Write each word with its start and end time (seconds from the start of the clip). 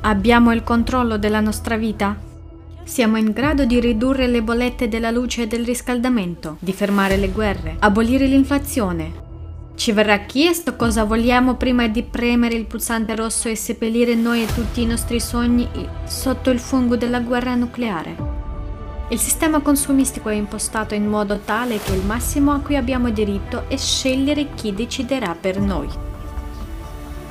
Abbiamo 0.00 0.52
il 0.52 0.62
controllo 0.62 1.18
della 1.18 1.40
nostra 1.40 1.76
vita? 1.76 2.16
Siamo 2.84 3.16
in 3.16 3.32
grado 3.32 3.64
di 3.64 3.80
ridurre 3.80 4.28
le 4.28 4.42
bollette 4.42 4.88
della 4.88 5.10
luce 5.10 5.42
e 5.42 5.46
del 5.48 5.64
riscaldamento, 5.64 6.56
di 6.60 6.72
fermare 6.72 7.16
le 7.16 7.30
guerre, 7.30 7.76
abolire 7.80 8.26
l'inflazione. 8.26 9.26
Ci 9.74 9.90
verrà 9.90 10.18
chiesto 10.20 10.76
cosa 10.76 11.02
vogliamo 11.02 11.56
prima 11.56 11.88
di 11.88 12.04
premere 12.04 12.54
il 12.54 12.66
pulsante 12.66 13.16
rosso 13.16 13.48
e 13.48 13.56
seppellire 13.56 14.14
noi 14.14 14.44
e 14.44 14.54
tutti 14.54 14.82
i 14.82 14.86
nostri 14.86 15.18
sogni 15.18 15.68
sotto 16.04 16.50
il 16.50 16.60
fungo 16.60 16.96
della 16.96 17.20
guerra 17.20 17.56
nucleare. 17.56 18.16
Il 19.10 19.18
sistema 19.18 19.60
consumistico 19.60 20.28
è 20.28 20.34
impostato 20.34 20.94
in 20.94 21.08
modo 21.08 21.40
tale 21.44 21.80
che 21.80 21.92
il 21.92 22.04
massimo 22.04 22.52
a 22.52 22.60
cui 22.60 22.76
abbiamo 22.76 23.10
diritto 23.10 23.64
è 23.68 23.76
scegliere 23.76 24.54
chi 24.54 24.72
deciderà 24.72 25.36
per 25.38 25.58
noi. 25.60 25.88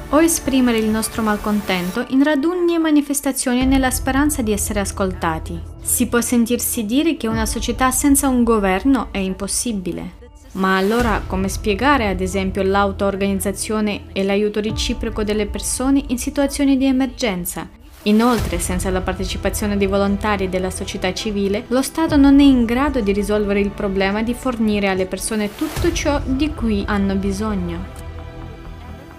O 0.09 0.21
esprimere 0.21 0.77
il 0.77 0.89
nostro 0.89 1.21
malcontento 1.21 2.05
in 2.09 2.23
raduni 2.23 2.75
e 2.75 2.77
manifestazioni 2.77 3.65
nella 3.65 3.91
speranza 3.91 4.41
di 4.41 4.51
essere 4.51 4.79
ascoltati. 4.79 5.59
Si 5.81 6.07
può 6.07 6.21
sentirsi 6.21 6.85
dire 6.85 7.17
che 7.17 7.27
una 7.27 7.45
società 7.45 7.91
senza 7.91 8.27
un 8.27 8.43
governo 8.43 9.09
è 9.11 9.17
impossibile. 9.17 10.25
Ma 10.53 10.77
allora 10.77 11.21
come 11.27 11.49
spiegare 11.49 12.07
ad 12.07 12.21
esempio 12.21 12.63
l'auto-organizzazione 12.63 14.05
e 14.13 14.23
l'aiuto 14.23 14.61
reciproco 14.61 15.23
delle 15.23 15.45
persone 15.45 16.03
in 16.07 16.17
situazioni 16.17 16.77
di 16.77 16.85
emergenza 16.85 17.69
Inoltre, 18.07 18.59
senza 18.59 18.89
la 18.89 19.01
partecipazione 19.01 19.75
dei 19.75 19.87
volontari 19.87 20.47
della 20.47 20.69
società 20.69 21.13
civile, 21.13 21.65
lo 21.67 21.81
Stato 21.81 22.15
non 22.15 22.39
è 22.39 22.43
in 22.43 22.63
grado 22.63 23.01
di 23.01 23.11
risolvere 23.11 23.59
il 23.59 23.71
problema 23.71 24.23
di 24.23 24.33
fornire 24.33 24.87
alle 24.87 25.05
persone 25.05 25.53
tutto 25.55 25.91
ciò 25.91 26.21
di 26.23 26.53
cui 26.53 26.83
hanno 26.87 27.15
bisogno. 27.15 28.06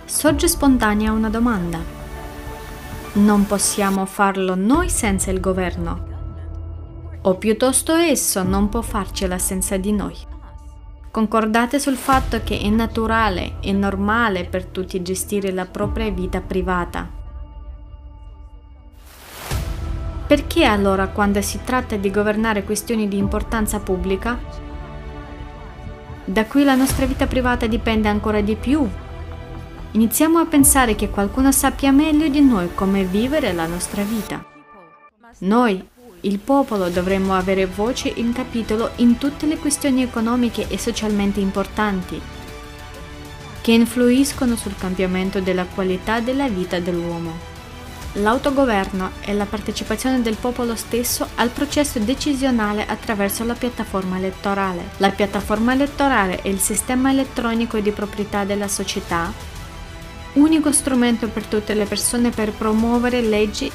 Sorge 0.09 0.49
spontanea 0.49 1.13
una 1.13 1.29
domanda. 1.29 1.79
Non 3.13 3.45
possiamo 3.45 4.07
farlo 4.07 4.55
noi 4.55 4.89
senza 4.89 5.31
il 5.31 5.39
governo? 5.39 6.07
O 7.21 7.35
piuttosto 7.35 7.93
esso 7.93 8.43
non 8.43 8.71
può 8.71 8.81
farcela 8.81 9.37
senza 9.37 9.77
di 9.77 9.93
noi? 9.93 10.17
Concordate 11.11 11.79
sul 11.79 11.97
fatto 11.97 12.41
che 12.43 12.59
è 12.59 12.69
naturale 12.71 13.57
e 13.61 13.71
normale 13.73 14.47
per 14.47 14.65
tutti 14.65 15.03
gestire 15.03 15.53
la 15.53 15.67
propria 15.67 16.11
vita 16.11 16.41
privata 16.41 17.07
Perché 20.27 20.65
allora 20.65 21.09
quando 21.09 21.43
si 21.43 21.61
tratta 21.63 21.97
di 21.97 22.11
governare 22.11 22.65
questioni 22.65 23.09
di 23.09 23.19
importanza 23.19 23.79
pubblica, 23.79 24.39
da 26.25 26.47
cui 26.47 26.65
la 26.65 26.75
nostra 26.75 27.05
vita 27.05 27.27
privata 27.27 27.67
dipende 27.67 28.09
ancora 28.09 28.41
di 28.41 28.57
più? 28.57 28.89
Iniziamo 29.93 30.39
a 30.39 30.47
pensare 30.47 30.95
che 30.95 31.09
qualcuno 31.09 31.51
sappia 31.51 31.91
meglio 31.93 32.29
di 32.29 32.41
noi 32.41 32.75
come 32.75 33.05
vivere 33.05 33.53
la 33.53 33.67
nostra 33.67 34.03
vita. 34.03 34.45
Noi, 35.39 35.83
il 36.23 36.39
popolo, 36.39 36.89
dovremmo 36.89 37.35
avere 37.35 37.67
voce 37.67 38.09
in 38.09 38.33
capitolo 38.33 38.91
in 38.97 39.19
tutte 39.19 39.47
le 39.47 39.57
questioni 39.57 40.03
economiche 40.03 40.69
e 40.69 40.79
socialmente 40.79 41.41
importanti 41.41 42.21
che 43.61 43.73
influiscono 43.73 44.57
sul 44.57 44.77
cambiamento 44.77 45.41
della 45.41 45.65
qualità 45.65 46.21
della 46.21 46.49
vita 46.49 46.79
dell'uomo 46.79 47.57
l'autogoverno 48.15 49.11
e 49.21 49.35
la 49.35 49.45
partecipazione 49.45 50.23
del 50.23 50.37
popolo 50.37 50.75
stesso 50.75 51.27
al 51.37 51.51
processo 51.51 51.99
decisionale 51.99 52.87
attraverso 52.87 53.45
la 53.45 53.55
piattaforma 53.55 54.17
elettorale. 54.17 54.91
La 54.97 55.11
piattaforma 55.11 55.73
elettorale 55.73 56.43
è 56.43 56.49
il 56.49 56.59
sistema 56.59 57.11
elettronico 57.11 57.79
di 57.79 57.91
proprietà 57.91 58.45
della 58.45 58.69
società, 58.69 59.33
unico 60.35 60.73
strumento 60.73 61.29
per 61.29 61.47
tutte 61.47 61.75
le 61.75 61.85
persone 61.85 62.31
per 62.31 62.53
promuovere 62.53 63.21
leggi 63.21 63.71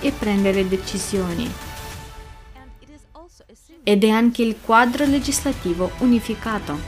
e 0.00 0.12
prendere 0.12 0.68
decisioni. 0.68 1.50
Ed 3.84 4.04
è 4.04 4.08
anche 4.10 4.42
il 4.42 4.56
quadro 4.64 5.04
legislativo 5.04 5.90
unificato. 5.98 6.78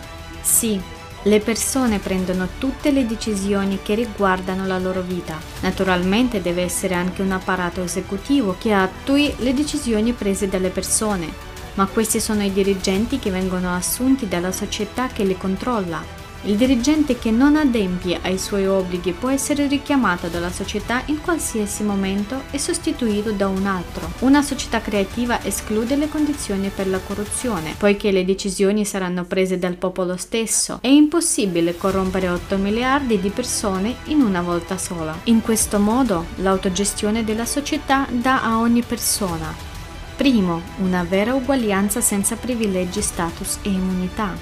Sì, 0.43 0.81
le 1.22 1.41
persone 1.41 1.99
prendono 1.99 2.47
tutte 2.59 2.91
le 2.91 3.06
decisioni 3.06 3.81
che 3.83 3.95
riguardano 3.95 4.67
la 4.67 4.78
loro 4.78 5.01
vita. 5.01 5.41
Naturalmente 5.61 6.41
deve 6.41 6.62
essere 6.62 6.95
anche 6.95 7.22
un 7.22 7.33
apparato 7.33 7.83
esecutivo 7.83 8.56
che 8.59 8.72
attui 8.72 9.34
le 9.39 9.55
decisioni 9.55 10.12
prese 10.12 10.49
dalle 10.49 10.69
persone, 10.69 11.33
ma 11.75 11.87
questi 11.87 12.21
sono 12.21 12.45
i 12.45 12.53
dirigenti 12.53 13.19
che 13.19 13.31
vengono 13.31 13.75
assunti 13.75 14.28
dalla 14.28 14.53
società 14.53 15.09
che 15.09 15.25
li 15.25 15.37
controlla 15.37 16.22
il 16.44 16.56
dirigente 16.56 17.19
che 17.19 17.31
non 17.31 17.56
adempie 17.56 18.19
ai 18.22 18.38
suoi 18.38 18.66
obblighi 18.66 19.12
può 19.12 19.28
essere 19.28 19.66
richiamato 19.66 20.28
dalla 20.28 20.50
società 20.50 21.03
in 21.06 21.21
qualsiasi 21.21 21.82
momento 21.82 22.43
e 22.50 22.59
sostituito 22.59 23.32
da 23.32 23.49
un 23.49 23.66
altro. 23.66 24.10
Una 24.21 24.43
società 24.43 24.81
creativa 24.81 25.43
esclude 25.43 25.97
le 25.97 26.09
condizioni 26.09 26.71
per 26.75 26.88
la 26.88 26.99
corruzione, 26.99 27.75
poiché 27.78 28.10
le 28.10 28.25
decisioni 28.25 28.84
saranno 28.84 29.25
prese 29.25 29.59
dal 29.59 29.75
popolo 29.75 30.16
stesso. 30.16 30.78
È 30.81 30.88
impossibile 30.88 31.77
corrompere 31.77 32.28
8 32.28 32.56
miliardi 32.56 33.21
di 33.21 33.31
persone 33.31 33.97
in 34.04 34.21
una 34.21 34.43
volta 34.43 34.77
sola. 34.77 35.19
In 35.25 35.41
questo 35.41 35.78
modo, 35.78 36.27
l'autogestione 36.37 37.25
della 37.25 37.47
società 37.47 38.06
dà 38.10 38.43
a 38.43 38.59
ogni 38.59 38.83
persona 38.83 39.72
Primo, 40.16 40.62
una 40.78 41.03
vera 41.03 41.34
uguaglianza 41.34 42.00
senza 42.00 42.37
privilegi, 42.37 43.03
status 43.03 43.59
e 43.62 43.69
immunità. 43.69 44.33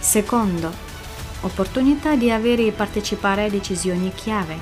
Secondo, 0.00 0.85
opportunità 1.46 2.14
di 2.16 2.30
avere 2.30 2.66
e 2.66 2.72
partecipare 2.72 3.44
a 3.44 3.50
decisioni 3.50 4.12
chiave. 4.14 4.58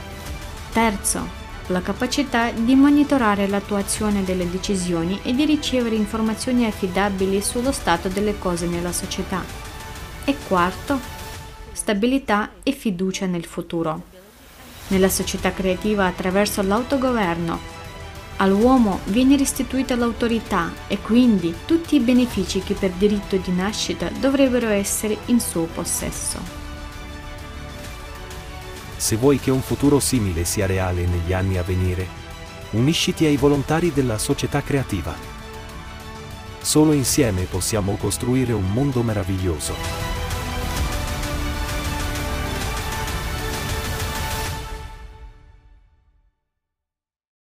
Terzo, 0.72 1.42
la 1.68 1.80
capacità 1.80 2.50
di 2.50 2.74
monitorare 2.74 3.46
l'attuazione 3.46 4.22
delle 4.22 4.48
decisioni 4.50 5.20
e 5.22 5.34
di 5.34 5.44
ricevere 5.44 5.96
informazioni 5.96 6.66
affidabili 6.66 7.40
sullo 7.40 7.72
stato 7.72 8.08
delle 8.08 8.38
cose 8.38 8.66
nella 8.66 8.92
società. 8.92 9.42
E 10.24 10.36
quarto, 10.46 10.98
stabilità 11.72 12.50
e 12.62 12.72
fiducia 12.72 13.26
nel 13.26 13.44
futuro. 13.44 14.12
Nella 14.88 15.08
società 15.08 15.52
creativa 15.52 16.06
attraverso 16.06 16.62
l'autogoverno 16.62 17.74
all'uomo 18.36 19.00
viene 19.06 19.36
restituita 19.36 19.96
l'autorità 19.96 20.72
e 20.88 20.98
quindi 20.98 21.54
tutti 21.66 21.96
i 21.96 22.00
benefici 22.00 22.60
che 22.60 22.74
per 22.74 22.90
diritto 22.90 23.36
di 23.36 23.52
nascita 23.52 24.10
dovrebbero 24.18 24.68
essere 24.68 25.16
in 25.26 25.40
suo 25.40 25.64
possesso. 25.64 26.53
Se 28.96 29.16
vuoi 29.16 29.38
che 29.38 29.50
un 29.50 29.60
futuro 29.60 30.00
simile 30.00 30.44
sia 30.44 30.66
reale 30.66 31.06
negli 31.06 31.32
anni 31.32 31.58
a 31.58 31.62
venire, 31.62 32.06
unisciti 32.70 33.24
ai 33.26 33.36
volontari 33.36 33.92
della 33.92 34.18
società 34.18 34.62
creativa. 34.62 35.14
Solo 36.60 36.92
insieme 36.92 37.44
possiamo 37.44 37.96
costruire 37.96 38.52
un 38.52 38.70
mondo 38.72 39.02
meraviglioso. 39.02 40.13